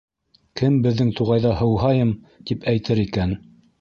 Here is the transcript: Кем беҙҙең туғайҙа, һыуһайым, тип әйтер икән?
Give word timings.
Кем 0.61 0.77
беҙҙең 0.85 1.11
туғайҙа, 1.21 1.53
һыуһайым, 1.59 2.15
тип 2.51 2.67
әйтер 2.75 3.03
икән? 3.07 3.37